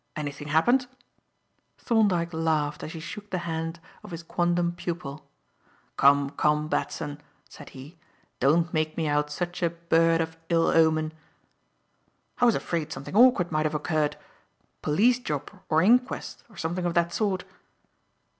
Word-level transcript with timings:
Anything 0.15 0.47
happened?" 0.47 0.87
Thorndyke 1.77 2.33
laughed 2.33 2.81
as 2.81 2.93
he 2.93 2.99
shook 2.99 3.29
the 3.29 3.37
hand 3.45 3.79
of 4.01 4.09
his 4.09 4.23
quondam 4.23 4.71
pupil. 4.71 5.29
"Come, 5.95 6.31
come, 6.31 6.67
Batson," 6.67 7.21
said 7.47 7.69
he, 7.77 7.99
"don't 8.39 8.73
make 8.73 8.97
me 8.97 9.07
out 9.07 9.29
such 9.29 9.61
a 9.61 9.69
bird 9.69 10.19
of 10.19 10.37
ill 10.49 10.65
omen." 10.69 11.13
"I 12.39 12.45
was 12.45 12.55
afraid 12.55 12.91
something 12.91 13.15
awkward 13.15 13.51
might 13.51 13.67
have 13.67 13.75
occurred, 13.75 14.17
police 14.81 15.19
job 15.19 15.51
or 15.69 15.83
inquest 15.83 16.43
or 16.49 16.57
something 16.57 16.85
of 16.87 16.95
that 16.95 17.13
sort." 17.13 17.43